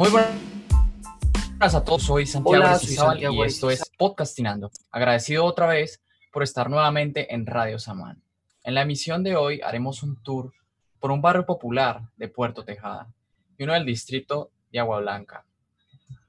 Muy 0.00 0.08
buenas 0.08 1.74
a 1.74 1.84
todos, 1.84 2.04
soy 2.04 2.24
Santiago 2.24 2.64
Hola, 2.64 3.30
y 3.30 3.42
esto 3.42 3.70
es 3.70 3.82
Podcastinando. 3.98 4.70
Agradecido 4.90 5.44
otra 5.44 5.66
vez 5.66 6.00
por 6.32 6.42
estar 6.42 6.70
nuevamente 6.70 7.34
en 7.34 7.44
Radio 7.44 7.78
Samán. 7.78 8.22
En 8.64 8.76
la 8.76 8.80
emisión 8.80 9.22
de 9.22 9.36
hoy 9.36 9.60
haremos 9.62 10.02
un 10.02 10.16
tour 10.22 10.54
por 11.00 11.10
un 11.10 11.20
barrio 11.20 11.44
popular 11.44 12.00
de 12.16 12.28
Puerto 12.28 12.64
Tejada 12.64 13.12
y 13.58 13.64
uno 13.64 13.74
del 13.74 13.84
distrito 13.84 14.52
de 14.72 14.78
Agua 14.78 15.00
Blanca. 15.00 15.44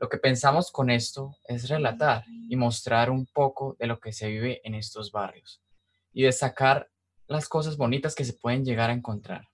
Lo 0.01 0.09
que 0.09 0.17
pensamos 0.17 0.69
con 0.69 0.89
esto 0.89 1.37
es 1.47 1.69
relatar 1.69 2.25
y 2.49 2.57
mostrar 2.57 3.09
un 3.09 3.25
poco 3.25 3.77
de 3.79 3.87
lo 3.87 4.01
que 4.01 4.11
se 4.11 4.27
vive 4.27 4.59
en 4.65 4.75
estos 4.75 5.13
barrios 5.13 5.61
y 6.11 6.23
destacar 6.23 6.89
las 7.25 7.47
cosas 7.47 7.77
bonitas 7.77 8.15
que 8.15 8.25
se 8.25 8.33
pueden 8.33 8.65
llegar 8.65 8.89
a 8.89 8.93
encontrar. 8.93 9.47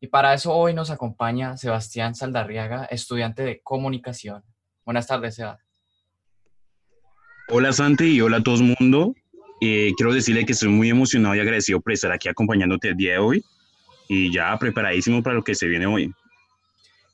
Y 0.00 0.08
para 0.08 0.32
eso 0.32 0.54
hoy 0.54 0.72
nos 0.72 0.90
acompaña 0.90 1.58
Sebastián 1.58 2.14
Saldarriaga, 2.14 2.86
estudiante 2.86 3.42
de 3.42 3.60
comunicación. 3.60 4.42
Buenas 4.84 5.06
tardes, 5.06 5.34
Sebastián. 5.34 5.66
Hola 7.48 7.72
Santi 7.72 8.04
y 8.04 8.20
hola 8.20 8.38
a 8.38 8.42
todo 8.42 8.54
el 8.54 8.74
mundo. 8.78 9.14
Eh, 9.60 9.92
quiero 9.96 10.14
decirle 10.14 10.46
que 10.46 10.52
estoy 10.52 10.70
muy 10.70 10.88
emocionado 10.88 11.34
y 11.34 11.40
agradecido 11.40 11.80
por 11.80 11.92
estar 11.92 12.12
aquí 12.12 12.28
acompañándote 12.28 12.88
el 12.88 12.96
día 12.96 13.12
de 13.12 13.18
hoy 13.18 13.44
y 14.08 14.32
ya 14.32 14.56
preparadísimo 14.58 15.22
para 15.22 15.34
lo 15.34 15.42
que 15.42 15.54
se 15.54 15.66
viene 15.66 15.86
hoy. 15.86 16.14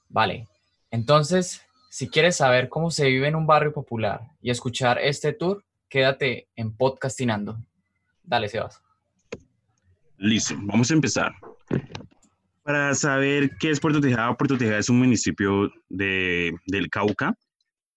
Vale, 0.09 0.47
entonces, 0.93 1.63
si 1.91 2.09
quieres 2.09 2.37
saber 2.37 2.69
cómo 2.69 2.93
se 2.93 3.07
vive 3.07 3.27
en 3.27 3.35
un 3.35 3.47
barrio 3.47 3.73
popular 3.73 4.21
y 4.41 4.51
escuchar 4.51 4.99
este 5.01 5.33
tour, 5.33 5.65
quédate 5.89 6.49
en 6.55 6.77
Podcastinando. 6.77 7.59
Dale, 8.23 8.49
Sebas. 8.49 8.81
Listo, 10.19 10.55
vamos 10.59 10.91
a 10.91 10.95
empezar. 10.95 11.35
Para 12.67 12.97
saber 12.97 13.57
qué 13.61 13.71
es 13.71 13.79
Puerto 13.79 14.01
Tejada, 14.01 14.37
Puerto 14.37 14.59
Tejada 14.59 14.79
es 14.79 14.89
un 14.89 14.99
municipio 14.99 15.73
de, 15.89 16.53
del 16.67 16.91
Cauca 16.91 17.33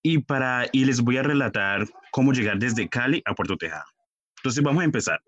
y, 0.03 0.19
para, 0.19 0.67
y 0.71 0.85
les 0.85 1.01
voy 1.01 1.17
a 1.17 1.23
relatar 1.23 1.87
cómo 2.11 2.33
llegar 2.33 2.59
desde 2.59 2.87
Cali 2.87 3.23
a 3.25 3.33
Puerto 3.33 3.57
Tejada. 3.57 3.85
Entonces 4.37 4.63
vamos 4.63 4.81
a 4.81 4.85
empezar. 4.85 5.19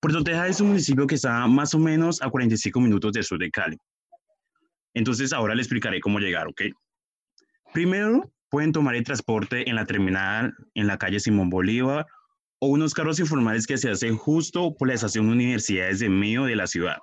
Puerto 0.00 0.24
Tejada 0.24 0.48
es 0.48 0.60
un 0.60 0.66
municipio 0.66 1.06
que 1.06 1.14
está 1.14 1.46
más 1.46 1.74
o 1.74 1.78
menos 1.78 2.20
a 2.20 2.28
45 2.28 2.80
minutos 2.80 3.12
del 3.12 3.22
sur 3.22 3.38
de 3.38 3.52
Cali. 3.52 3.78
Entonces 4.94 5.32
ahora 5.32 5.54
les 5.54 5.66
explicaré 5.66 6.00
cómo 6.00 6.18
llegar, 6.18 6.48
¿ok? 6.48 6.62
Primero 7.72 8.32
pueden 8.50 8.72
tomar 8.72 8.96
el 8.96 9.04
transporte 9.04 9.70
en 9.70 9.76
la 9.76 9.86
terminal, 9.86 10.56
en 10.74 10.88
la 10.88 10.98
calle 10.98 11.20
Simón 11.20 11.50
Bolívar 11.50 12.04
o 12.58 12.66
unos 12.66 12.94
carros 12.94 13.20
informales 13.20 13.64
que 13.64 13.78
se 13.78 13.90
hacen 13.90 14.16
justo 14.16 14.74
por 14.74 14.88
la 14.88 14.94
estación 14.94 15.28
Universidades 15.28 16.00
de 16.00 16.08
medio 16.08 16.46
de 16.46 16.56
la 16.56 16.66
ciudad. 16.66 16.96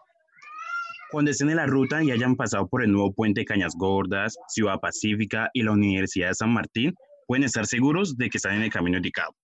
Cuando 1.13 1.29
estén 1.29 1.51
en 1.51 1.57
la 1.57 1.67
ruta 1.67 2.03
y 2.03 2.09
hayan 2.09 2.35
pasado 2.35 2.67
por 2.67 2.83
el 2.83 2.91
nuevo 2.91 3.13
puente 3.13 3.45
Cañas 3.45 3.75
Gordas, 3.77 4.35
Ciudad 4.47 4.79
Pacífica 4.79 5.47
y 5.53 5.61
la 5.61 5.73
Universidad 5.73 6.29
de 6.29 6.33
San 6.33 6.51
Martín, 6.51 6.95
pueden 7.27 7.43
estar 7.43 7.67
seguros 7.67 8.17
de 8.17 8.31
que 8.31 8.39
están 8.39 8.55
en 8.55 8.63
el 8.63 8.71
camino 8.71 8.97
indicado. 8.97 9.35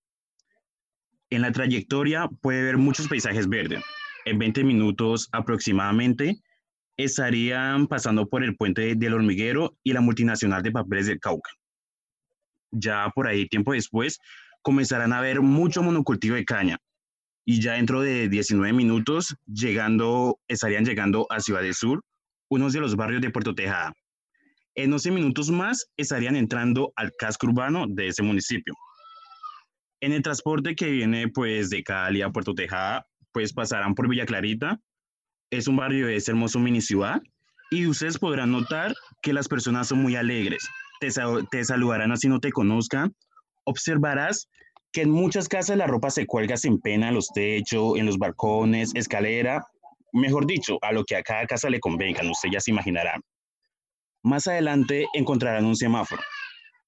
En 1.30 1.44
la 1.44 1.52
trayectoria 1.52 2.28
puede 2.42 2.64
ver 2.64 2.78
muchos 2.78 3.08
paisajes 3.08 3.48
verdes. 3.48 3.84
En 4.26 4.40
20 4.40 4.64
minutos 4.64 5.30
aproximadamente 5.32 6.42
estarían 6.98 7.86
pasando 7.86 8.28
por 8.28 8.44
el 8.44 8.56
puente 8.56 8.96
del 8.96 9.14
hormiguero 9.14 9.78
y 9.84 9.94
la 9.94 10.02
multinacional 10.02 10.64
de 10.64 10.72
papeles 10.72 11.06
del 11.06 11.20
Cauca. 11.20 11.52
Ya 12.72 13.12
por 13.14 13.28
ahí, 13.28 13.48
tiempo 13.48 13.74
después, 13.74 14.18
comenzarán 14.64 15.14
a 15.14 15.22
ver 15.22 15.42
mucho 15.42 15.84
monocultivo 15.84 16.36
de 16.36 16.46
caña, 16.46 16.80
y 17.50 17.60
ya 17.60 17.74
dentro 17.74 18.02
de 18.02 18.30
19 18.30 18.74
minutos 18.74 19.36
llegando, 19.52 20.40
estarían 20.48 20.86
llegando 20.86 21.26
a 21.32 21.40
Ciudad 21.40 21.64
del 21.64 21.74
Sur, 21.74 22.04
uno 22.48 22.70
de 22.70 22.80
los 22.80 22.96
barrios 22.96 23.24
de 23.24 23.32
Puerto 23.32 23.56
Tejada. 23.56 23.92
En 24.76 24.94
11 24.94 25.10
minutos 25.10 25.50
más 25.50 25.88
estarían 25.98 26.36
entrando 26.36 26.94
al 26.96 27.12
casco 27.18 27.48
urbano 27.48 27.86
de 27.88 28.10
ese 28.10 28.22
municipio. 28.22 28.76
En 30.00 30.14
el 30.14 30.22
transporte 30.22 30.76
que 30.76 30.92
viene 30.92 31.28
pues 31.28 31.72
de 31.72 31.82
Cali 31.82 32.22
a 32.22 32.30
Puerto 32.30 32.54
Tejada, 32.54 33.04
pues 33.32 33.52
pasarán 33.52 33.96
por 33.96 34.08
Villa 34.08 34.28
Clarita. 34.28 34.80
Es 35.50 35.68
un 35.68 35.76
barrio 35.76 36.06
de 36.06 36.18
esa 36.18 36.34
hermoso 36.34 36.60
mini 36.60 36.82
ciudad 36.82 37.20
y 37.72 37.88
ustedes 37.88 38.20
podrán 38.20 38.52
notar 38.52 38.94
que 39.24 39.34
las 39.34 39.48
personas 39.48 39.88
son 39.88 40.04
muy 40.04 40.16
alegres. 40.16 40.70
Te, 41.00 41.10
te 41.50 41.66
saludarán 41.66 42.12
así 42.12 42.30
no 42.30 42.40
te 42.40 42.52
conozcan. 42.52 43.12
Observarás 43.64 44.48
que 44.92 45.02
en 45.02 45.12
muchas 45.12 45.48
casas 45.48 45.78
la 45.78 45.88
ropa 45.88 46.10
se 46.10 46.26
cuelga 46.26 46.58
sin 46.58 46.80
pena 46.80 47.10
en 47.10 47.16
los 47.16 47.28
techos, 47.28 47.98
en 47.98 48.06
los 48.06 48.18
balcones, 48.18 48.92
escalera, 48.96 49.64
mejor 50.14 50.46
dicho, 50.46 50.78
a 50.82 50.92
lo 50.92 51.04
que 51.04 51.16
a 51.16 51.24
cada 51.24 51.46
casa 51.46 51.70
le 51.70 51.80
convenga, 51.80 52.22
usted 52.30 52.50
ya 52.52 52.60
se 52.60 52.72
imaginará. 52.72 53.20
Más 54.24 54.48
adelante 54.48 55.08
encontrarán 55.14 55.66
un 55.66 55.76
semáforo. 55.76 56.22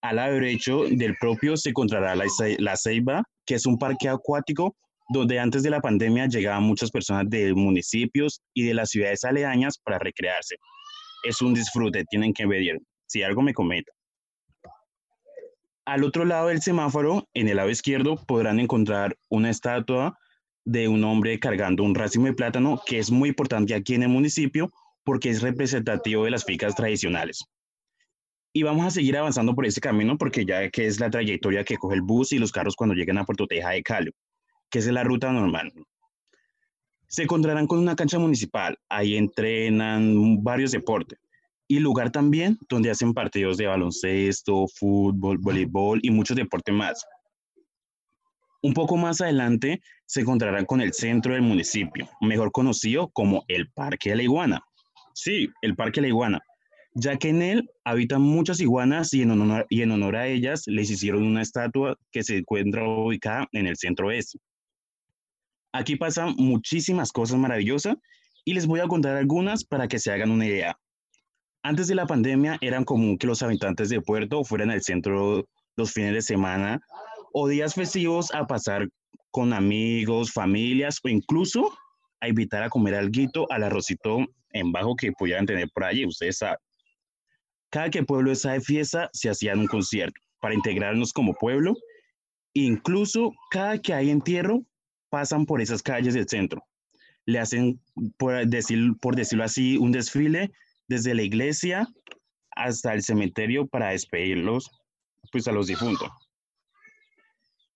Al 0.01 0.16
lado 0.16 0.34
derecho 0.34 0.84
del 0.90 1.16
propio 1.17 1.56
se 1.56 1.69
encontrará 1.69 2.16
la, 2.16 2.25
la 2.57 2.75
Ceiba, 2.75 3.23
que 3.45 3.56
es 3.56 3.66
un 3.66 3.78
parque 3.78 4.09
acuático 4.09 4.75
donde 5.09 5.40
antes 5.40 5.61
de 5.61 5.69
la 5.69 5.81
pandemia 5.81 6.28
llegaban 6.28 6.63
muchas 6.63 6.90
personas 6.90 7.25
de 7.29 7.53
municipios 7.53 8.41
y 8.53 8.63
de 8.63 8.73
las 8.73 8.90
ciudades 8.90 9.23
aledañas 9.23 9.78
para 9.78 10.00
recrearse. 10.00 10.56
Es 11.23 11.41
un 11.41 11.53
disfrute, 11.53 12.06
tienen 12.06 12.34
que 12.34 12.47
ver 12.47 12.79
si 13.07 13.22
algo 13.22 13.41
me 13.41 13.53
cometa. 13.53 13.91
Al 15.85 16.03
otro 16.03 16.25
lado 16.25 16.49
del 16.49 16.61
semáforo, 16.61 17.27
en 17.33 17.47
el 17.47 17.57
lado 17.57 17.69
izquierdo, 17.69 18.15
podrán 18.27 18.59
encontrar 18.59 19.17
una 19.29 19.49
estatua 19.49 20.17
de 20.63 20.87
un 20.87 21.03
hombre 21.03 21.39
cargando 21.39 21.83
un 21.83 21.95
racimo 21.95 22.27
de 22.27 22.33
plátano, 22.33 22.79
que 22.85 22.99
es 22.99 23.09
muy 23.09 23.29
importante 23.29 23.73
aquí 23.73 23.95
en 23.95 24.03
el 24.03 24.09
municipio 24.09 24.71
porque 25.03 25.29
es 25.29 25.41
representativo 25.41 26.25
de 26.25 26.31
las 26.31 26.45
ficas 26.45 26.75
tradicionales. 26.75 27.45
Y 28.53 28.61
vamos 28.61 28.85
a 28.85 28.91
seguir 28.91 29.17
avanzando 29.17 29.55
por 29.55 29.65
ese 29.65 29.81
camino 29.81 30.17
porque 30.19 30.45
ya 30.45 30.69
que 30.69 30.85
es 30.85 30.99
la 30.99 31.09
trayectoria 31.09 31.63
que 31.63 31.77
coge 31.77 31.95
el 31.95 32.03
bus 32.03 32.31
y 32.31 32.37
los 32.37 32.51
carros 32.51 32.75
cuando 32.75 32.93
llegan 32.93 33.17
a 33.17 33.25
Puerto 33.25 33.47
Teja 33.47 33.71
de 33.71 33.81
Cali, 33.81 34.11
que 34.69 34.79
es 34.79 34.85
la 34.85 35.03
ruta 35.03 35.31
normal. 35.31 35.73
Se 37.07 37.23
encontrarán 37.23 37.65
con 37.65 37.79
una 37.79 37.95
cancha 37.95 38.19
municipal, 38.19 38.77
ahí 38.87 39.15
entrenan 39.15 40.43
varios 40.43 40.71
deportes 40.71 41.19
y 41.71 41.79
lugar 41.79 42.11
también 42.11 42.59
donde 42.67 42.91
hacen 42.91 43.13
partidos 43.13 43.55
de 43.55 43.65
baloncesto, 43.65 44.67
fútbol, 44.67 45.37
voleibol 45.37 46.01
y 46.03 46.09
muchos 46.09 46.35
deportes 46.35 46.75
más. 46.75 47.05
Un 48.61 48.73
poco 48.73 48.97
más 48.97 49.21
adelante 49.21 49.79
se 50.05 50.19
encontrarán 50.19 50.65
con 50.65 50.81
el 50.81 50.91
centro 50.91 51.33
del 51.33 51.43
municipio, 51.43 52.09
mejor 52.19 52.51
conocido 52.51 53.07
como 53.13 53.45
el 53.47 53.71
Parque 53.71 54.09
de 54.09 54.17
la 54.17 54.23
Iguana. 54.23 54.61
Sí, 55.13 55.47
el 55.61 55.77
Parque 55.77 56.01
de 56.01 56.07
la 56.07 56.07
Iguana, 56.09 56.39
ya 56.93 57.15
que 57.15 57.29
en 57.29 57.41
él 57.41 57.69
habitan 57.85 58.21
muchas 58.21 58.59
iguanas 58.59 59.13
y 59.13 59.21
en 59.21 59.31
honor, 59.31 59.65
y 59.69 59.81
en 59.81 59.91
honor 59.91 60.17
a 60.17 60.27
ellas 60.27 60.63
les 60.65 60.91
hicieron 60.91 61.23
una 61.23 61.41
estatua 61.41 61.95
que 62.11 62.23
se 62.23 62.39
encuentra 62.39 62.85
ubicada 62.85 63.47
en 63.53 63.67
el 63.67 63.77
centro 63.77 64.07
oeste. 64.07 64.39
Aquí 65.71 65.95
pasan 65.95 66.35
muchísimas 66.35 67.13
cosas 67.13 67.39
maravillosas 67.39 67.95
y 68.43 68.55
les 68.55 68.67
voy 68.67 68.81
a 68.81 68.89
contar 68.89 69.15
algunas 69.15 69.63
para 69.63 69.87
que 69.87 69.99
se 69.99 70.11
hagan 70.11 70.31
una 70.31 70.45
idea. 70.45 70.77
Antes 71.63 71.88
de 71.88 71.95
la 71.95 72.07
pandemia 72.07 72.57
eran 72.61 72.83
común 72.83 73.17
que 73.17 73.27
los 73.27 73.44
habitantes 73.44 73.89
de 73.89 74.01
Puerto 74.01 74.44
fueran 74.44 74.72
al 74.72 74.81
centro 74.81 75.45
los 75.77 75.94
fines 75.94 76.13
de 76.13 76.22
semana 76.22 76.81
o 77.33 77.47
días 77.47 77.75
festivos 77.75 78.33
a 78.33 78.47
pasar 78.47 78.88
con 79.29 79.53
amigos, 79.53 80.31
familias 80.31 80.99
o 81.03 81.09
incluso 81.09 81.72
a 82.19 82.27
invitar 82.27 82.63
a 82.63 82.69
comer 82.69 82.95
algo 82.95 83.47
al 83.51 83.63
arrocito 83.63 84.25
en 84.53 84.72
bajo 84.72 84.95
que 84.95 85.11
pudieran 85.11 85.45
tener 85.45 85.69
por 85.73 85.83
allí, 85.83 86.05
ustedes 86.05 86.39
saben. 86.39 86.57
Cada 87.69 87.89
que 87.89 88.03
pueblo 88.03 88.31
está 88.31 88.51
de 88.53 88.61
fiesta 88.61 89.09
se 89.13 89.29
hacía 89.29 89.53
un 89.53 89.67
concierto 89.67 90.19
para 90.41 90.55
integrarnos 90.55 91.13
como 91.13 91.33
pueblo. 91.35 91.73
Incluso 92.53 93.31
cada 93.49 93.78
que 93.78 93.93
hay 93.93 94.09
entierro 94.09 94.63
pasan 95.09 95.45
por 95.45 95.61
esas 95.61 95.81
calles 95.81 96.16
del 96.16 96.28
centro. 96.28 96.61
Le 97.25 97.39
hacen, 97.39 97.79
por, 98.17 98.45
decir, 98.47 98.93
por 98.99 99.16
decirlo 99.16 99.45
así, 99.45 99.78
un 99.78 99.91
desfile 99.91 100.52
desde 100.91 101.16
la 101.16 101.23
iglesia 101.23 101.88
hasta 102.53 102.93
el 102.93 103.02
cementerio 103.02 103.66
para 103.66 103.91
despedirlos 103.91 104.70
pues 105.32 105.47
a 105.47 105.53
los 105.53 105.67
difuntos. 105.67 106.09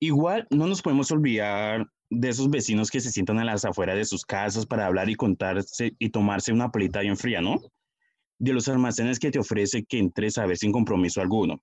Igual 0.02 0.46
no 0.50 0.68
nos 0.68 0.82
podemos 0.82 1.10
olvidar 1.12 1.88
de 2.10 2.30
esos 2.30 2.50
vecinos 2.50 2.92
que 2.92 3.00
se 3.00 3.12
sientan 3.12 3.40
a 3.40 3.46
las 3.46 3.64
afueras 3.64 3.96
de 3.96 4.04
sus 4.04 4.26
casas 4.26 4.66
para 4.66 4.86
hablar 4.86 5.10
y 5.10 5.16
contarse 5.16 5.96
y 5.98 6.10
tomarse 6.10 6.52
una 6.52 6.72
pelita 6.72 7.00
bien 7.00 7.16
fría, 7.16 7.40
¿no? 7.40 7.62
De 8.38 8.52
los 8.52 8.68
almacenes 8.68 9.18
que 9.18 9.32
te 9.32 9.40
ofrece 9.40 9.86
que 9.86 9.98
entres 9.98 10.38
a 10.38 10.46
ver 10.46 10.58
sin 10.58 10.74
compromiso 10.74 11.22
alguno. 11.22 11.62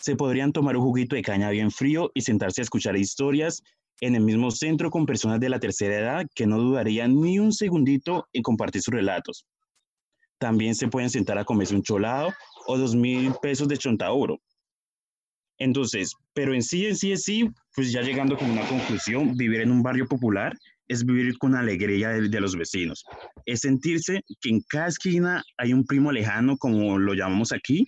Se 0.00 0.16
podrían 0.16 0.50
tomar 0.50 0.76
un 0.76 0.82
juguito 0.82 1.14
de 1.14 1.22
caña 1.22 1.50
bien 1.50 1.70
frío 1.70 2.10
y 2.12 2.22
sentarse 2.22 2.60
a 2.60 2.64
escuchar 2.64 2.96
historias 2.96 3.62
en 4.00 4.16
el 4.16 4.24
mismo 4.24 4.50
centro 4.50 4.90
con 4.90 5.06
personas 5.06 5.38
de 5.38 5.48
la 5.48 5.60
tercera 5.60 5.96
edad 5.96 6.26
que 6.34 6.48
no 6.48 6.58
dudarían 6.58 7.20
ni 7.20 7.38
un 7.38 7.52
segundito 7.52 8.26
en 8.32 8.42
compartir 8.42 8.82
sus 8.82 8.92
relatos 8.92 9.46
también 10.42 10.74
se 10.74 10.88
pueden 10.88 11.08
sentar 11.08 11.38
a 11.38 11.44
comerse 11.44 11.72
un 11.72 11.84
cholado 11.84 12.34
o 12.66 12.76
dos 12.76 12.96
mil 12.96 13.32
pesos 13.40 13.68
de 13.68 13.78
chontauro. 13.78 14.40
Entonces, 15.56 16.16
pero 16.34 16.52
en 16.52 16.64
sí, 16.64 16.84
en 16.84 16.96
sí, 16.96 17.12
en 17.12 17.18
sí, 17.18 17.48
pues 17.76 17.92
ya 17.92 18.02
llegando 18.02 18.36
con 18.36 18.50
una 18.50 18.66
conclusión, 18.66 19.36
vivir 19.36 19.60
en 19.60 19.70
un 19.70 19.84
barrio 19.84 20.08
popular 20.08 20.58
es 20.88 21.06
vivir 21.06 21.38
con 21.38 21.54
alegría 21.54 22.08
de, 22.08 22.28
de, 22.28 22.40
los 22.40 22.56
vecinos. 22.56 23.04
Es 23.46 23.60
sentirse 23.60 24.20
que 24.40 24.50
en 24.50 24.62
cada 24.68 24.88
esquina 24.88 25.44
hay 25.58 25.72
un 25.72 25.86
primo 25.86 26.10
lejano, 26.10 26.56
como 26.56 26.98
lo 26.98 27.14
llamamos 27.14 27.52
aquí, 27.52 27.86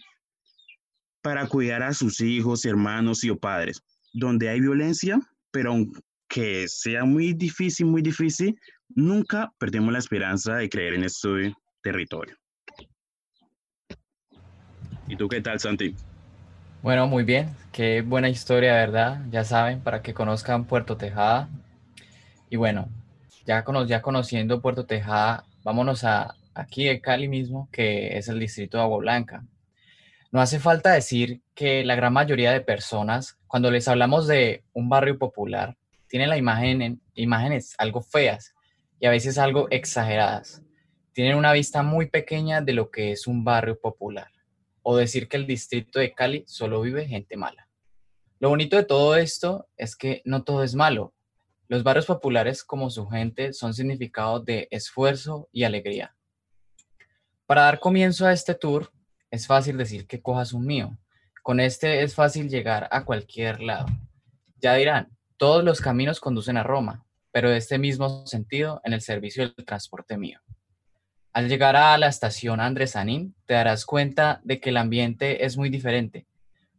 para 1.20 1.48
cuidar 1.48 1.82
a 1.82 1.92
sus 1.92 2.20
hijos, 2.20 2.64
hermanos 2.64 3.24
y 3.24 3.30
o 3.30 3.36
padres. 3.36 3.82
Donde 4.12 4.48
hay 4.48 4.60
violencia, 4.60 5.18
pero 5.50 5.72
aunque 5.72 6.68
sea 6.68 7.04
muy 7.04 7.32
difícil, 7.32 7.86
muy 7.86 8.00
difícil, 8.00 8.56
nunca 8.90 9.52
perdemos 9.58 9.92
la 9.92 9.98
esperanza 9.98 10.54
de 10.54 10.68
creer 10.68 10.94
en 10.94 11.02
este 11.02 11.52
territorio. 11.82 12.36
¿Y 15.08 15.16
tú 15.16 15.28
qué 15.28 15.40
tal, 15.40 15.60
Santi? 15.60 15.94
Bueno, 16.82 17.06
muy 17.06 17.24
bien. 17.24 17.48
Qué 17.72 18.02
buena 18.02 18.28
historia, 18.28 18.74
¿verdad? 18.74 19.20
Ya 19.30 19.44
saben, 19.44 19.80
para 19.80 20.02
que 20.02 20.14
conozcan 20.14 20.64
Puerto 20.64 20.96
Tejada. 20.96 21.48
Y 22.50 22.56
bueno, 22.56 22.88
ya, 23.46 23.64
ya 23.86 24.02
conociendo 24.02 24.60
Puerto 24.60 24.86
Tejada, 24.86 25.44
vámonos 25.62 26.04
a 26.04 26.34
aquí 26.54 26.84
de 26.84 27.00
Cali 27.00 27.28
mismo, 27.28 27.68
que 27.72 28.16
es 28.16 28.28
el 28.28 28.38
distrito 28.38 28.78
de 28.78 28.84
Agua 28.84 28.98
Blanca. 28.98 29.44
No 30.30 30.40
hace 30.40 30.58
falta 30.58 30.92
decir 30.92 31.42
que 31.54 31.84
la 31.84 31.94
gran 31.94 32.12
mayoría 32.12 32.52
de 32.52 32.60
personas, 32.60 33.38
cuando 33.46 33.70
les 33.70 33.86
hablamos 33.88 34.26
de 34.26 34.64
un 34.72 34.88
barrio 34.88 35.18
popular, 35.18 35.76
tienen 36.08 36.28
la 36.28 36.36
imagen 36.36 36.82
en, 36.82 37.00
imágenes 37.14 37.74
algo 37.78 38.02
feas 38.02 38.54
y 39.00 39.06
a 39.06 39.10
veces 39.10 39.38
algo 39.38 39.68
exageradas. 39.70 40.62
Tienen 41.12 41.36
una 41.36 41.52
vista 41.52 41.82
muy 41.82 42.06
pequeña 42.06 42.60
de 42.60 42.72
lo 42.72 42.90
que 42.90 43.12
es 43.12 43.26
un 43.26 43.44
barrio 43.44 43.78
popular. 43.78 44.33
O 44.84 44.96
decir 44.96 45.28
que 45.28 45.36
el 45.36 45.48
distrito 45.48 45.98
de 45.98 46.14
Cali 46.14 46.44
solo 46.46 46.81
vive 46.81 47.08
gente 47.08 47.36
mala. 47.36 47.69
Lo 48.38 48.50
bonito 48.50 48.76
de 48.76 48.84
todo 48.84 49.16
esto 49.16 49.66
es 49.76 49.96
que 49.96 50.22
no 50.25 50.44
todo 50.44 50.62
es 50.62 50.76
malo. 50.76 51.14
Los 51.66 51.82
barrios 51.82 52.06
populares 52.06 52.62
como 52.62 52.90
su 52.90 53.08
gente 53.08 53.52
son 53.52 53.75
significados 53.75 54.44
de 54.44 54.69
esfuerzo 54.70 55.48
y 55.50 55.64
alegría. 55.64 56.14
Para 57.46 57.62
dar 57.62 57.81
comienzo 57.81 58.26
a 58.26 58.32
este 58.32 58.54
tour, 58.54 58.92
es 59.31 59.46
fácil 59.46 59.78
decir 59.78 60.06
que 60.06 60.22
cojas 60.22 60.52
un 60.52 60.66
mío. 60.66 60.96
Con 61.42 61.58
este 61.58 62.02
es 62.02 62.14
fácil 62.14 62.48
llegar 62.48 62.87
a 62.90 63.04
cualquier 63.04 63.60
lado. 63.60 63.87
Ya 64.60 64.75
dirán, 64.75 65.16
todos 65.38 65.64
los 65.64 65.80
caminos 65.80 66.20
conducen 66.20 66.56
a 66.56 66.62
Roma, 66.62 67.04
pero 67.32 67.50
de 67.50 67.56
este 67.56 67.78
mismo 67.78 68.26
sentido 68.26 68.80
en 68.84 68.92
el 68.92 69.00
servicio 69.00 69.42
del 69.42 69.64
transporte 69.64 70.16
mío. 70.16 70.40
Al 71.34 71.48
llegar 71.48 71.76
a 71.76 71.98
la 71.98 72.06
estación 72.06 72.60
Andresanín, 72.60 73.34
te 73.44 73.52
darás 73.52 73.84
cuenta 73.84 74.40
de 74.44 74.60
que 74.60 74.70
el 74.70 74.78
ambiente 74.78 75.44
es 75.44 75.58
muy 75.58 75.69
diferente. 75.69 76.26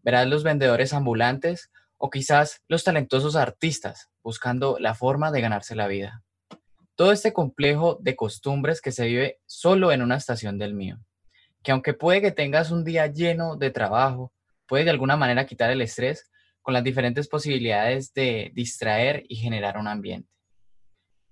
Verás 0.01 0.27
los 0.27 0.43
vendedores 0.43 0.93
ambulantes 0.93 1.69
o 1.97 2.09
quizás 2.09 2.63
los 2.67 2.83
talentosos 2.83 3.35
artistas 3.35 4.09
buscando 4.23 4.77
la 4.79 4.95
forma 4.95 5.31
de 5.31 5.41
ganarse 5.41 5.75
la 5.75 5.87
vida. 5.87 6.23
Todo 6.95 7.11
este 7.11 7.33
complejo 7.33 7.99
de 8.01 8.15
costumbres 8.15 8.81
que 8.81 8.91
se 8.91 9.05
vive 9.05 9.39
solo 9.45 9.91
en 9.91 10.01
una 10.01 10.15
estación 10.15 10.57
del 10.57 10.73
mío 10.73 10.99
que 11.65 11.71
aunque 11.71 11.95
puede 11.95 12.21
que 12.21 12.31
tengas 12.31 12.69
un 12.69 12.83
día 12.83 13.07
lleno 13.07 13.57
de 13.57 13.71
trabajo, 13.71 14.31
puede 14.67 14.83
de 14.83 14.91
alguna 14.91 15.17
manera 15.17 15.47
quitar 15.47 15.71
el 15.71 15.81
estrés 15.81 16.29
con 16.61 16.75
las 16.75 16.83
diferentes 16.83 17.27
posibilidades 17.27 18.13
de 18.13 18.51
distraer 18.53 19.23
y 19.27 19.37
generar 19.37 19.79
un 19.79 19.87
ambiente. 19.87 20.29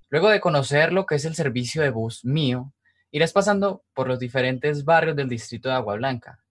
Luego 0.10 0.30
de 0.30 0.40
conocer 0.40 0.92
lo 0.92 1.06
que 1.06 1.16
es 1.16 1.26
el 1.26 1.36
servicio 1.36 1.84
de 1.84 1.92
bus 1.92 2.26
mío, 2.26 2.74
irás 3.14 3.32
pasando 3.32 3.86
por 3.94 4.08
los 4.08 4.18
diferentes 4.18 4.84
barrios 4.84 5.16
del 5.16 5.30
distrito 5.30 5.70
de 5.70 5.76
Agua 5.76 5.96
Blanca. 5.98 6.44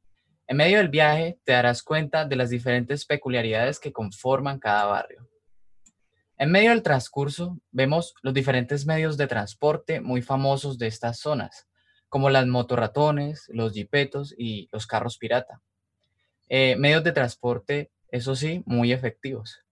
En 0.47 0.57
medio 0.57 0.79
del 0.79 0.91
viaje 0.91 1.41
te 1.45 1.53
darás 1.53 1.83
cuenta 1.83 2.25
de 2.25 2.37
las 2.37 2.51
diferentes 2.51 3.05
peculiaridades 3.05 3.81
que 3.81 3.93
conforman 3.93 4.61
cada 4.61 4.85
barrio. 4.85 5.29
En 6.39 6.53
medio 6.53 6.71
del 6.71 6.85
transcurso 6.85 7.59
vemos 7.73 8.15
los 8.23 8.33
diferentes 8.33 8.87
medios 8.87 9.17
de 9.17 9.27
transporte 9.27 10.01
muy 10.01 10.23
famosos 10.23 10.79
de 10.79 10.87
estas 10.87 11.19
zonas, 11.19 11.67
como 12.09 12.31
las 12.31 12.47
motorratones, 12.47 13.49
los 13.49 13.73
jipetos 13.73 14.33
y 14.39 14.69
los 14.71 14.87
carros 14.87 15.19
pirata. 15.19 15.61
Eh, 16.49 16.77
medios 16.77 17.03
de 17.03 17.11
transporte, 17.11 17.91
eso 18.09 18.37
sí, 18.37 18.63
muy 18.67 18.93
efectivos. 18.93 19.65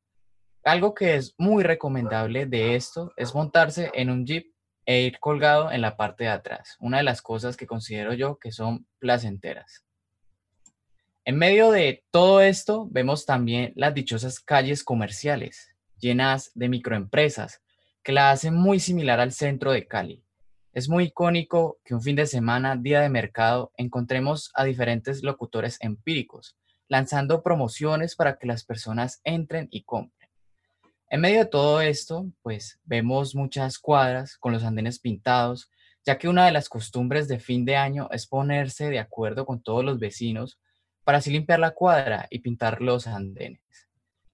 Algo 0.64 0.92
que 0.92 1.14
es 1.14 1.36
muy 1.38 1.62
recomendable 1.62 2.46
de 2.46 2.74
esto 2.74 3.12
es 3.16 3.32
montarse 3.32 3.92
en 3.94 4.10
un 4.10 4.26
jeep 4.26 4.52
e 4.90 5.02
ir 5.02 5.20
colgado 5.20 5.70
en 5.70 5.82
la 5.82 5.96
parte 5.96 6.24
de 6.24 6.30
atrás. 6.30 6.76
Una 6.80 6.96
de 6.96 7.04
las 7.04 7.22
cosas 7.22 7.56
que 7.56 7.68
considero 7.68 8.12
yo 8.12 8.40
que 8.40 8.50
son 8.50 8.88
placenteras. 8.98 9.84
En 11.24 11.38
medio 11.38 11.70
de 11.70 12.02
todo 12.10 12.40
esto 12.40 12.88
vemos 12.90 13.24
también 13.24 13.72
las 13.76 13.94
dichosas 13.94 14.40
calles 14.40 14.82
comerciales, 14.82 15.68
llenas 15.96 16.50
de 16.56 16.68
microempresas, 16.68 17.62
que 18.02 18.10
la 18.10 18.32
hacen 18.32 18.56
muy 18.56 18.80
similar 18.80 19.20
al 19.20 19.30
centro 19.30 19.70
de 19.70 19.86
Cali. 19.86 20.24
Es 20.72 20.88
muy 20.88 21.04
icónico 21.04 21.78
que 21.84 21.94
un 21.94 22.02
fin 22.02 22.16
de 22.16 22.26
semana, 22.26 22.74
día 22.74 23.00
de 23.00 23.10
mercado, 23.10 23.70
encontremos 23.76 24.50
a 24.54 24.64
diferentes 24.64 25.22
locutores 25.22 25.78
empíricos, 25.82 26.56
lanzando 26.88 27.44
promociones 27.44 28.16
para 28.16 28.38
que 28.38 28.48
las 28.48 28.64
personas 28.64 29.20
entren 29.22 29.68
y 29.70 29.84
compren. 29.84 30.19
En 31.10 31.20
medio 31.20 31.40
de 31.40 31.46
todo 31.46 31.80
esto, 31.82 32.30
pues 32.42 32.80
vemos 32.84 33.34
muchas 33.34 33.78
cuadras 33.78 34.38
con 34.38 34.52
los 34.52 34.64
andenes 34.64 34.98
pintados, 34.98 35.70
ya 36.06 36.16
que 36.16 36.28
una 36.28 36.46
de 36.46 36.52
las 36.52 36.68
costumbres 36.68 37.28
de 37.28 37.38
fin 37.38 37.64
de 37.64 37.76
año 37.76 38.08
es 38.12 38.26
ponerse 38.26 38.88
de 38.88 39.00
acuerdo 39.00 39.44
con 39.44 39.62
todos 39.62 39.84
los 39.84 39.98
vecinos 39.98 40.58
para 41.04 41.18
así 41.18 41.30
limpiar 41.30 41.58
la 41.58 41.72
cuadra 41.72 42.26
y 42.30 42.38
pintar 42.38 42.80
los 42.80 43.06
andenes. 43.06 43.60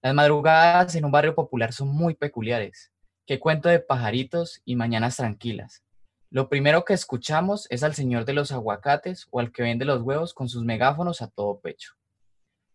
Las 0.03 0.15
madrugadas 0.15 0.95
en 0.95 1.05
un 1.05 1.11
barrio 1.11 1.35
popular 1.35 1.73
son 1.73 1.89
muy 1.89 2.15
peculiares. 2.15 2.93
que 3.27 3.41
cuento 3.41 3.69
de 3.69 3.81
pajaritos 3.81 4.63
y 4.65 4.77
mañanas 4.77 5.17
tranquilas 5.17 5.83
lo 6.37 6.49
primero 6.49 6.85
que 6.85 6.93
escuchamos 6.93 7.67
es 7.71 7.83
al 7.83 7.95
señor 7.95 8.25
de 8.25 8.33
los 8.33 8.51
aguacates 8.51 9.27
o 9.31 9.41
al 9.41 9.53
que 9.53 9.63
vende 9.63 9.85
los 9.85 10.03
huevos 10.03 10.35
con 10.35 10.51
sus 10.51 10.65
megáfonos 10.65 11.23
a 11.23 11.29
todo 11.29 11.61
pecho. 11.61 11.95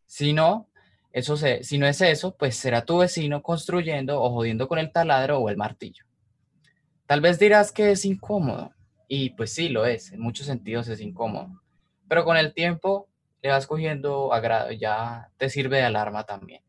Si 0.08 0.34
no, 0.34 0.70
eso 1.12 1.36
si 1.38 1.78
no 1.78 1.88
es 1.88 2.02
eso, 2.02 2.36
pues 2.38 2.56
será 2.56 2.86
tu 2.86 3.00
vecino 3.00 3.42
construyendo 3.42 4.22
o 4.22 4.30
jodiendo 4.32 4.68
con 4.68 4.80
el 4.80 4.92
taladro 4.92 5.40
o 5.40 5.50
el 5.50 5.58
martillo. 5.58 6.06
Tal 7.06 7.22
vez 7.22 7.40
dirás 7.40 7.72
que 7.72 7.92
es 7.92 8.06
incómodo, 8.06 8.74
y 9.08 9.32
pues 9.32 9.54
sí 9.54 9.70
lo 9.70 9.86
es, 9.86 10.14
en 10.14 10.22
muchos 10.22 10.46
sentidos 10.46 10.88
es 10.88 11.02
incómodo, 11.02 11.62
pero 12.08 12.24
con 12.24 12.38
el 12.38 12.54
tiempo 12.54 13.10
le 13.42 13.50
vas 13.50 13.68
cogiendo 13.68 14.34
agrado, 14.34 14.72
ya 14.72 15.30
te 15.38 15.50
sirve 15.50 15.78
de 15.78 15.84
alarma 15.84 16.26
también. 16.26 16.64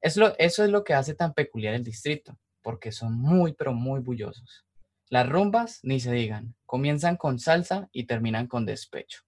eso 0.00 0.36
es 0.36 0.58
lo 0.70 0.84
que 0.84 0.94
hace 0.94 1.14
tan 1.14 1.32
peculiar 1.32 1.74
el 1.74 1.84
distrito, 1.84 2.38
porque 2.62 2.92
son 2.92 3.18
muy, 3.18 3.54
pero 3.54 3.72
muy 3.72 4.00
bullosos. 4.00 4.66
Las 5.08 5.26
rumbas, 5.26 5.80
ni 5.82 6.00
se 6.00 6.12
digan, 6.12 6.54
comienzan 6.66 7.16
con 7.16 7.38
salsa 7.38 7.88
y 7.92 8.04
terminan 8.04 8.46
con 8.46 8.66
despecho. 8.66 9.22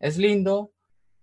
Es 0.00 0.18
lindo 0.18 0.72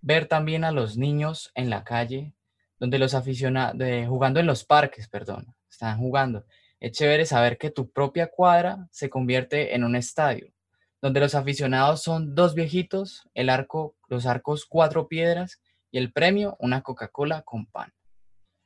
ver 0.02 0.26
también 0.26 0.64
a 0.64 0.72
los 0.72 0.98
niños 0.98 1.50
en 1.54 1.70
la 1.70 1.84
calle, 1.84 2.34
donde 2.78 2.98
los 2.98 3.14
aficionados, 3.14 3.76
jugando 4.08 4.40
en 4.40 4.46
los 4.46 4.64
parques, 4.64 5.08
perdón, 5.08 5.54
están 5.70 5.98
jugando. 5.98 6.44
Es 6.80 6.92
chévere 6.92 7.24
saber 7.24 7.56
que 7.56 7.70
tu 7.70 7.90
propia 7.90 8.26
cuadra 8.26 8.88
se 8.90 9.08
convierte 9.08 9.74
en 9.74 9.84
un 9.84 9.94
estadio, 9.94 10.52
donde 11.00 11.20
los 11.20 11.36
aficionados 11.36 12.02
son 12.02 12.34
dos 12.34 12.54
viejitos, 12.54 13.28
el 13.34 13.48
arco, 13.48 13.94
los 14.08 14.26
arcos 14.26 14.66
cuatro 14.66 15.06
piedras 15.06 15.60
y 15.92 15.98
el 15.98 16.12
premio 16.12 16.56
una 16.58 16.82
Coca-Cola 16.82 17.42
con 17.42 17.66
pan. 17.66 17.92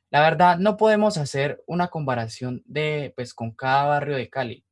La 0.09 0.21
verdad, 0.21 0.57
no 0.57 0.77
podemos 0.77 1.17
hacer 1.17 1.63
una 1.67 1.89
comparación 1.89 2.63
de, 2.65 3.13
pues, 3.15 3.33
con 3.35 3.51
cada 3.51 3.85
barrio 3.85 4.15
de 4.15 4.29
Cali, 4.29 4.65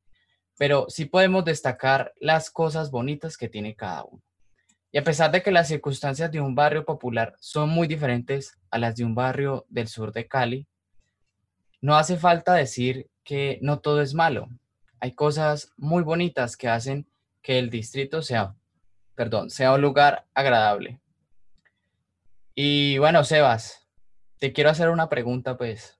pero 0.58 0.86
sí 0.88 1.04
podemos 1.04 1.44
destacar 1.44 2.12
las 2.18 2.50
cosas 2.50 2.90
bonitas 2.90 3.36
que 3.36 3.48
tiene 3.48 3.76
cada 3.76 4.04
uno. 4.04 4.25
Y 4.96 4.98
a 4.98 5.04
pesar 5.04 5.30
de 5.30 5.42
que 5.42 5.50
las 5.50 5.68
circunstancias 5.68 6.32
de 6.32 6.40
un 6.40 6.54
barrio 6.54 6.86
popular 6.86 7.36
son 7.38 7.68
muy 7.68 7.86
diferentes 7.86 8.58
a 8.70 8.78
las 8.78 8.96
de 8.96 9.04
un 9.04 9.14
barrio 9.14 9.66
del 9.68 9.88
sur 9.88 10.10
de 10.10 10.26
Cali, 10.26 10.66
no 11.82 11.96
hace 11.96 12.16
falta 12.16 12.54
decir 12.54 13.10
que 13.22 13.58
no 13.60 13.80
todo 13.80 14.00
es 14.00 14.14
malo. 14.14 14.48
Hay 14.98 15.12
cosas 15.12 15.70
muy 15.76 16.02
bonitas 16.02 16.56
que 16.56 16.70
hacen 16.70 17.06
que 17.42 17.58
el 17.58 17.68
distrito 17.68 18.22
sea, 18.22 18.54
perdón, 19.14 19.50
sea 19.50 19.74
un 19.74 19.82
lugar 19.82 20.24
agradable. 20.32 20.98
Y 22.54 22.96
bueno, 22.96 23.22
Sebas, 23.22 23.86
te 24.38 24.54
quiero 24.54 24.70
hacer 24.70 24.88
una 24.88 25.10
pregunta, 25.10 25.58
pues. 25.58 25.98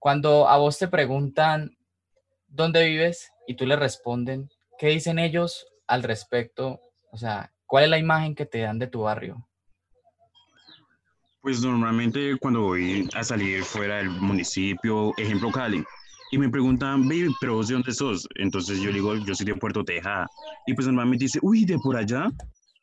Cuando 0.00 0.48
a 0.48 0.56
vos 0.56 0.80
te 0.80 0.88
preguntan 0.88 1.78
dónde 2.48 2.86
vives, 2.86 3.30
y 3.46 3.54
tú 3.54 3.66
le 3.66 3.76
responden, 3.76 4.50
¿qué 4.80 4.88
dicen 4.88 5.20
ellos 5.20 5.68
al 5.86 6.02
respecto? 6.02 6.80
O 7.12 7.16
sea, 7.16 7.53
¿cuál 7.74 7.86
es 7.86 7.90
la 7.90 7.98
imagen 7.98 8.36
que 8.36 8.46
te 8.46 8.60
dan 8.60 8.78
de 8.78 8.86
tu 8.86 9.00
barrio? 9.00 9.44
Pues 11.42 11.60
normalmente 11.60 12.36
cuando 12.38 12.60
voy 12.60 13.08
a 13.14 13.24
salir 13.24 13.64
fuera 13.64 13.96
del 13.96 14.10
municipio, 14.10 15.12
ejemplo 15.16 15.50
Cali, 15.50 15.82
y 16.30 16.38
me 16.38 16.48
preguntan, 16.48 17.08
baby, 17.08 17.34
pero 17.40 17.54
vos 17.54 17.66
de 17.66 17.74
dónde 17.74 17.92
sos? 17.92 18.28
Entonces 18.36 18.80
yo 18.80 18.92
digo, 18.92 19.16
yo 19.16 19.34
soy 19.34 19.46
de 19.46 19.56
Puerto 19.56 19.82
Tejada. 19.82 20.28
Y 20.68 20.74
pues 20.74 20.86
normalmente 20.86 21.24
dice, 21.24 21.40
uy, 21.42 21.64
de 21.64 21.76
por 21.80 21.96
allá, 21.96 22.30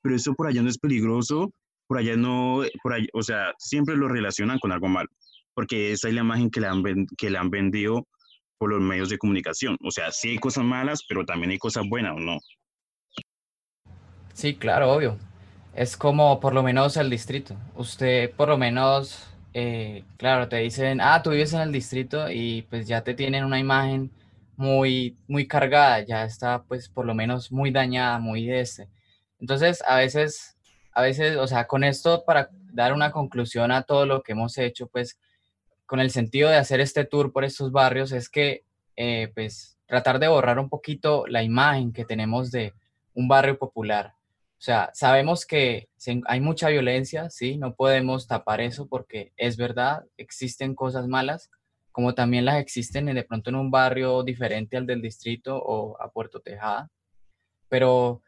pero 0.02 0.14
eso 0.14 0.34
por 0.34 0.48
allá 0.48 0.62
no 0.62 0.68
es 0.68 0.78
peligroso, 0.78 1.54
por 1.88 1.98
allá 1.98 2.18
no, 2.18 2.62
por 2.84 2.92
allá, 2.92 3.08
o 3.14 3.24
sea, 3.24 3.54
siempre 3.60 3.96
lo 3.96 4.10
relacionan 4.10 4.60
con 4.60 4.74
algo 4.74 4.90
malo, 4.90 5.08
porque 5.54 5.94
esa 5.94 6.10
es 6.10 6.16
la 6.16 6.20
imagen 6.20 6.50
que 6.50 6.60
le 6.60 6.68
han, 6.68 6.84
que 7.18 7.30
le 7.30 7.38
han 7.38 7.50
vendido 7.50 8.06
por 8.58 8.72
los 8.72 8.82
medios 8.82 9.08
de 9.08 9.18
comunicación. 9.18 9.78
O 9.86 9.90
sea, 9.90 10.12
sí 10.12 10.32
hay 10.32 10.38
cosas 10.38 10.66
malas, 10.66 11.06
pero 11.08 11.24
también 11.24 11.52
hay 11.52 11.60
cosas 11.60 11.86
buenas, 11.88 12.12
¿o 12.18 12.20
no? 12.20 12.40
Sí, 14.34 14.56
claro, 14.56 14.92
obvio. 14.92 15.18
Es 15.74 15.98
como 15.98 16.40
por 16.40 16.54
lo 16.54 16.64
menos 16.64 16.98
el 16.98 17.10
distrito. 17.10 17.56
Usted 17.76 18.32
por 18.32 18.50
lo 18.50 18.58
menos, 18.58 19.28
eh, 19.54 20.04
claro, 20.18 20.48
te 20.50 20.58
dicen, 20.58 21.00
ah, 21.02 21.22
tú 21.24 21.32
vives 21.32 21.54
en 21.54 21.62
el 21.62 21.72
distrito 21.72 22.30
y 22.30 22.64
pues 22.64 22.88
ya 22.88 23.04
te 23.04 23.14
tienen 23.14 23.46
una 23.46 23.60
imagen 23.60 24.12
muy, 24.58 25.18
muy 25.28 25.48
cargada, 25.48 26.02
ya 26.02 26.24
está 26.24 26.64
pues 26.64 26.90
por 26.90 27.06
lo 27.06 27.14
menos 27.16 27.52
muy 27.52 27.72
dañada, 27.72 28.20
muy 28.20 28.46
de 28.46 28.62
este. 28.62 28.90
Entonces, 29.40 29.84
a 29.88 29.98
veces, 29.98 30.58
a 30.94 31.02
veces, 31.02 31.38
o 31.38 31.48
sea, 31.48 31.68
con 31.68 31.84
esto 31.84 32.24
para 32.26 32.50
dar 32.74 32.94
una 32.94 33.12
conclusión 33.12 33.72
a 33.72 33.84
todo 33.84 34.06
lo 34.06 34.22
que 34.24 34.34
hemos 34.34 34.58
hecho, 34.58 34.88
pues 34.88 35.20
con 35.86 36.00
el 36.00 36.12
sentido 36.12 36.50
de 36.50 36.58
hacer 36.58 36.80
este 36.80 37.06
tour 37.06 37.34
por 37.34 37.44
estos 37.44 37.72
barrios 37.72 38.12
es 38.12 38.30
que, 38.30 38.66
eh, 38.96 39.32
pues, 39.36 39.78
tratar 39.88 40.20
de 40.20 40.28
borrar 40.28 40.60
un 40.60 40.70
poquito 40.70 41.26
la 41.28 41.44
imagen 41.44 41.92
que 41.92 42.06
tenemos 42.06 42.52
de 42.52 42.74
un 43.14 43.28
barrio 43.28 43.58
popular. 43.58 44.14
O 44.62 44.64
sea, 44.64 44.92
sabemos 44.94 45.48
que 45.48 45.90
hay 46.28 46.40
mucha 46.40 46.70
violencia, 46.70 47.32
sí, 47.32 47.58
no 47.58 47.74
podemos 47.74 48.28
tapar 48.28 48.62
eso 48.62 48.88
porque 48.88 49.34
es 49.36 49.58
verdad, 49.58 50.06
existen 50.18 50.76
cosas 50.76 51.08
malas, 51.08 51.50
como 51.92 52.14
también 52.14 52.46
las 52.46 52.62
existen 52.62 53.08
de 53.08 53.24
pronto 53.24 53.50
en 53.50 53.56
un 53.56 53.72
barrio 53.72 54.22
diferente 54.22 54.78
al 54.78 54.86
del 54.86 55.02
distrito 55.02 55.58
o 55.58 56.00
a 56.00 56.12
Puerto 56.12 56.42
Tejada. 56.42 56.92
Pero 57.70 58.22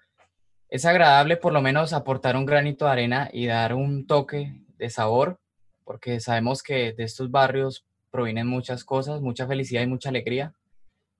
es 0.69 0.85
agradable 0.85 1.37
por 1.37 1.53
lo 1.53 1.61
menos 1.61 1.93
aportar 1.93 2.35
un 2.35 2.47
granito 2.47 2.85
de 2.85 2.91
arena 2.91 3.29
y 3.31 3.45
dar 3.45 3.75
un 3.75 4.07
toque 4.07 4.59
de 4.79 4.89
sabor, 4.89 5.39
porque 5.83 6.19
sabemos 6.19 6.63
que 6.63 6.93
de 6.93 7.03
estos 7.03 7.29
barrios 7.29 7.85
provienen 8.09 8.47
muchas 8.47 8.83
cosas, 8.83 9.21
mucha 9.21 9.45
felicidad 9.45 9.83
y 9.83 9.87
mucha 9.87 10.09
alegría. 10.09 10.55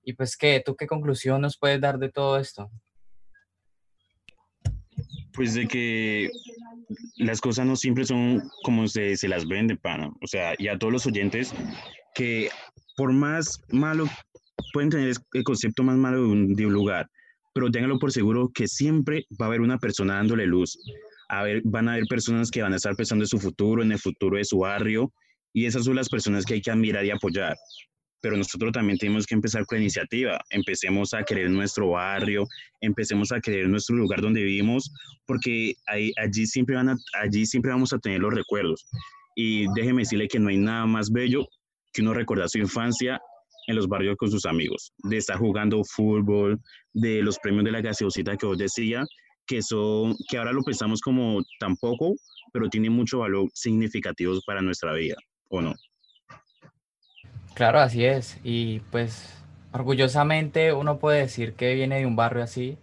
Y 0.02 0.14
pues, 0.14 0.36
¿qué? 0.36 0.60
¿Tú 0.66 0.74
qué 0.74 0.88
conclusión 0.88 1.40
nos 1.40 1.56
puedes 1.56 1.80
dar 1.80 1.98
de 2.00 2.10
todo 2.10 2.36
esto? 2.36 2.68
Pues 5.34 5.54
de 5.54 5.66
que 5.66 6.30
las 7.16 7.40
cosas 7.40 7.66
no 7.66 7.76
siempre 7.76 8.04
son 8.04 8.42
como 8.62 8.86
se, 8.86 9.16
se 9.16 9.28
las 9.28 9.46
vende, 9.46 9.76
pana. 9.76 10.10
O 10.22 10.26
sea, 10.26 10.54
y 10.58 10.68
a 10.68 10.78
todos 10.78 10.92
los 10.92 11.06
oyentes 11.06 11.52
que 12.14 12.48
por 12.96 13.12
más 13.12 13.60
malo, 13.70 14.06
pueden 14.72 14.90
tener 14.90 15.14
el 15.32 15.44
concepto 15.44 15.82
más 15.82 15.96
malo 15.96 16.22
de 16.22 16.26
un, 16.26 16.54
de 16.54 16.66
un 16.66 16.72
lugar, 16.72 17.08
pero 17.52 17.70
ténganlo 17.70 17.98
por 17.98 18.12
seguro 18.12 18.50
que 18.54 18.68
siempre 18.68 19.26
va 19.40 19.46
a 19.46 19.48
haber 19.48 19.60
una 19.60 19.78
persona 19.78 20.14
dándole 20.14 20.46
luz. 20.46 20.78
A 21.28 21.42
ver, 21.42 21.62
van 21.64 21.88
a 21.88 21.92
haber 21.92 22.06
personas 22.06 22.50
que 22.50 22.62
van 22.62 22.72
a 22.72 22.76
estar 22.76 22.94
pensando 22.94 23.24
en 23.24 23.28
su 23.28 23.38
futuro, 23.38 23.82
en 23.82 23.92
el 23.92 23.98
futuro 23.98 24.36
de 24.36 24.44
su 24.44 24.58
barrio, 24.58 25.12
y 25.52 25.66
esas 25.66 25.84
son 25.84 25.96
las 25.96 26.08
personas 26.08 26.44
que 26.44 26.54
hay 26.54 26.60
que 26.60 26.70
admirar 26.70 27.04
y 27.04 27.10
apoyar. 27.10 27.56
Pero 28.24 28.38
nosotros 28.38 28.72
también 28.72 28.96
tenemos 28.96 29.26
que 29.26 29.34
empezar 29.34 29.66
con 29.66 29.76
la 29.76 29.82
iniciativa. 29.82 30.40
Empecemos 30.48 31.12
a 31.12 31.24
querer 31.24 31.50
nuestro 31.50 31.90
barrio, 31.90 32.46
empecemos 32.80 33.30
a 33.32 33.38
querer 33.38 33.68
nuestro 33.68 33.96
lugar 33.96 34.22
donde 34.22 34.42
vivimos, 34.42 34.90
porque 35.26 35.74
ahí, 35.86 36.10
allí, 36.16 36.46
siempre 36.46 36.74
van 36.74 36.88
a, 36.88 36.96
allí 37.20 37.44
siempre 37.44 37.70
vamos 37.70 37.92
a 37.92 37.98
tener 37.98 38.20
los 38.20 38.32
recuerdos. 38.32 38.86
Y 39.36 39.66
déjeme 39.74 40.02
decirle 40.02 40.26
que 40.26 40.38
no 40.38 40.48
hay 40.48 40.56
nada 40.56 40.86
más 40.86 41.12
bello 41.12 41.46
que 41.92 42.00
uno 42.00 42.14
recordar 42.14 42.48
su 42.48 42.56
infancia 42.56 43.20
en 43.66 43.76
los 43.76 43.88
barrios 43.88 44.16
con 44.16 44.30
sus 44.30 44.46
amigos, 44.46 44.94
de 45.02 45.18
estar 45.18 45.36
jugando 45.36 45.84
fútbol, 45.84 46.58
de 46.94 47.22
los 47.22 47.38
premios 47.38 47.66
de 47.66 47.72
la 47.72 47.82
gaseosita 47.82 48.38
que 48.38 48.46
vos 48.46 48.56
decía, 48.56 49.04
que 49.46 49.60
son, 49.60 50.16
que 50.30 50.38
ahora 50.38 50.52
lo 50.54 50.62
pensamos 50.62 51.02
como 51.02 51.42
tampoco, 51.60 52.14
pero 52.54 52.70
tiene 52.70 52.88
mucho 52.88 53.18
valor 53.18 53.50
significativo 53.52 54.34
para 54.46 54.62
nuestra 54.62 54.94
vida, 54.94 55.16
¿o 55.50 55.60
no? 55.60 55.74
Claro, 57.54 57.78
así 57.80 58.04
es. 58.04 58.38
Y 58.42 58.80
pues 58.90 59.32
orgullosamente 59.72 60.72
uno 60.72 60.98
puede 60.98 61.20
decir 61.20 61.54
que 61.54 61.74
viene 61.74 61.98
de 61.98 62.06
un 62.06 62.16
barrio 62.16 62.42
así, 62.42 62.78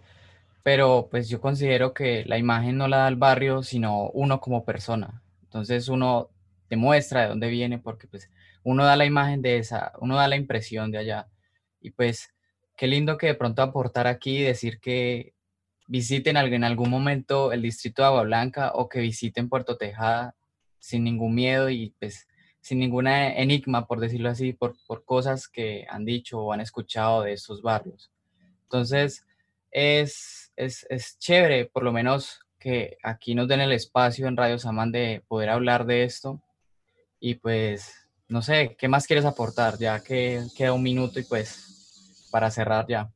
pero 0.62 1.08
pues 1.10 1.28
yo 1.28 1.40
considero 1.40 1.94
que 1.94 2.24
la 2.26 2.38
imagen 2.38 2.78
no 2.78 2.88
la 2.88 2.98
da 2.98 3.08
el 3.08 3.16
barrio, 3.16 3.62
sino 3.62 4.08
uno 4.10 4.40
como 4.40 4.64
persona. 4.64 5.22
Entonces 5.44 5.88
uno 5.88 6.30
demuestra 6.70 7.22
de 7.22 7.28
dónde 7.28 7.48
viene 7.48 7.78
porque 7.78 8.06
pues 8.08 8.30
uno 8.64 8.84
da 8.84 8.96
la 8.96 9.04
imagen 9.04 9.42
de 9.42 9.58
esa, 9.58 9.92
uno 10.00 10.16
da 10.16 10.28
la 10.28 10.36
impresión 10.36 10.90
de 10.90 10.98
allá. 10.98 11.28
Y 11.80 11.90
pues, 11.90 12.32
qué 12.76 12.86
lindo 12.86 13.18
que 13.18 13.26
de 13.28 13.34
pronto 13.34 13.62
aportar 13.62 14.06
aquí 14.06 14.38
y 14.38 14.42
decir 14.42 14.80
que 14.80 15.34
visiten 15.86 16.36
en 16.36 16.64
algún 16.64 16.90
momento 16.90 17.52
el 17.52 17.62
distrito 17.62 18.02
de 18.02 18.08
Agua 18.08 18.22
Blanca 18.22 18.72
o 18.74 18.88
que 18.88 19.00
visiten 19.00 19.48
Puerto 19.48 19.76
Tejada 19.76 20.34
sin 20.78 21.04
ningún 21.04 21.34
miedo 21.34 21.70
y 21.70 21.94
pues 21.98 22.28
sin 22.62 22.78
ninguna 22.78 23.34
enigma, 23.34 23.86
por 23.86 24.00
decirlo 24.00 24.30
así, 24.30 24.54
por, 24.54 24.74
por 24.86 25.04
cosas 25.04 25.48
que 25.48 25.84
han 25.90 26.06
dicho 26.06 26.40
o 26.40 26.52
han 26.52 26.60
escuchado 26.60 27.22
de 27.22 27.34
estos 27.34 27.60
barrios. 27.60 28.10
Entonces, 28.62 29.26
es, 29.70 30.52
es, 30.56 30.86
es 30.88 31.18
chévere, 31.18 31.66
por 31.66 31.82
lo 31.82 31.92
menos, 31.92 32.40
que 32.58 32.96
aquí 33.02 33.34
nos 33.34 33.48
den 33.48 33.60
el 33.60 33.72
espacio 33.72 34.28
en 34.28 34.36
Radio 34.36 34.58
Samán 34.58 34.92
de 34.92 35.22
poder 35.26 35.50
hablar 35.50 35.84
de 35.84 36.04
esto. 36.04 36.40
Y 37.18 37.34
pues 37.34 38.08
no 38.28 38.40
sé, 38.40 38.76
¿qué 38.78 38.88
más 38.88 39.06
quieres 39.06 39.24
aportar? 39.24 39.78
Ya 39.78 40.00
que 40.02 40.42
queda 40.56 40.72
un 40.72 40.82
minuto 40.82 41.18
y 41.18 41.24
pues 41.24 42.28
para 42.30 42.50
cerrar 42.50 42.86
ya. 42.88 43.10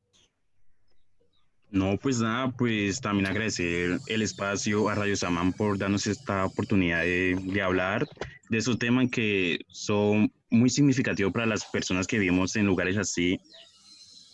No, 1.71 1.97
pues 1.97 2.21
nada, 2.21 2.51
pues 2.51 3.01
también 3.01 3.27
agradecer 3.27 3.99
el 4.07 4.23
espacio 4.23 4.89
a 4.89 4.95
Radio 4.95 5.17
Samán 5.17 5.53
por 5.53 5.79
darnos 5.79 6.07
esta 6.07 6.45
oportunidad 6.45 7.03
de, 7.03 7.63
hablar 7.63 8.07
de 8.49 8.59
esos 8.59 8.79
temas 8.79 9.11
que 9.11 9.61
son 9.69 10.33
muy 10.51 10.71
significativos 10.71 11.33
para 11.33 11.47
las 11.47 11.65
personas 11.65 12.07
que 12.07 12.19
vivimos 12.19 12.57
en 12.57 12.67
lugares 12.67 12.97
así. 12.97 13.41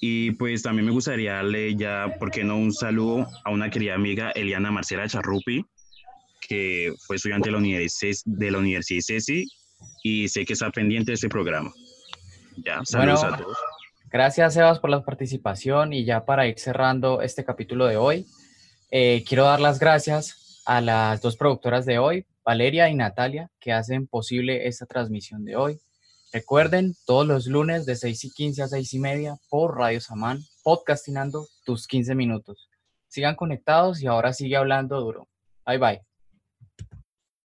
Y 0.00 0.32
pues 0.32 0.62
también 0.62 0.86
me 0.86 0.92
gustaría 0.92 1.34
darle 1.34 1.76
ya, 1.76 2.16
¿por 2.18 2.30
qué 2.30 2.42
no? 2.42 2.56
Un 2.56 2.72
saludo 2.72 3.28
a 3.44 3.50
una 3.50 3.70
querida 3.70 3.94
amiga, 3.94 4.30
Eliana 4.32 4.70
Marcela 4.70 5.08
Charrupi, 5.08 5.64
que 6.40 6.92
fue 7.06 7.16
estudiante 7.16 7.48
de 7.48 7.52
la 7.52 7.58
Universidad 7.58 8.16
de 8.24 8.50
la 8.50 8.58
Universidad 8.58 9.00
CESI 9.00 9.46
y 10.02 10.28
sé 10.28 10.44
que 10.44 10.54
está 10.54 10.70
pendiente 10.70 11.12
de 11.12 11.14
este 11.14 11.28
programa. 11.28 11.72
Ya, 12.64 12.80
saludos 12.84 13.24
a 13.24 13.36
todos. 13.36 13.56
Gracias, 14.10 14.54
Sebas, 14.54 14.78
por 14.78 14.90
la 14.90 15.02
participación 15.02 15.92
y 15.92 16.04
ya 16.04 16.26
para 16.26 16.46
ir 16.46 16.58
cerrando 16.58 17.22
este 17.22 17.44
capítulo 17.44 17.86
de 17.86 17.96
hoy, 17.96 18.26
eh, 18.90 19.24
quiero 19.26 19.44
dar 19.44 19.60
las 19.60 19.78
gracias 19.78 20.62
a 20.66 20.80
las 20.82 21.22
dos 21.22 21.36
productoras 21.36 21.86
de 21.86 21.98
hoy, 21.98 22.26
Valeria 22.44 22.88
y 22.88 22.94
Natalia, 22.94 23.50
que 23.60 23.72
hacen 23.72 24.06
posible 24.06 24.66
esta 24.66 24.86
transmisión 24.86 25.44
de 25.44 25.56
hoy. 25.56 25.80
Recuerden, 26.32 26.94
todos 27.06 27.26
los 27.26 27.46
lunes 27.46 27.84
de 27.86 27.94
6 27.94 28.24
y 28.24 28.30
15 28.30 28.62
a 28.62 28.68
6 28.68 28.94
y 28.94 28.98
media 28.98 29.36
por 29.50 29.76
Radio 29.76 30.00
Samán, 30.00 30.40
podcastinando 30.62 31.46
tus 31.64 31.86
15 31.86 32.14
minutos. 32.14 32.68
Sigan 33.08 33.36
conectados 33.36 34.02
y 34.02 34.06
ahora 34.06 34.32
sigue 34.32 34.56
hablando 34.56 35.00
duro. 35.00 35.28
Bye 35.66 35.78
bye. 35.78 36.11